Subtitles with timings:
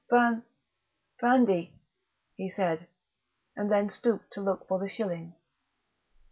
[0.09, 0.43] "B b bran
[1.19, 1.73] brandy,"
[2.35, 2.87] he said,
[3.55, 5.35] and then stooped to look for the shilling.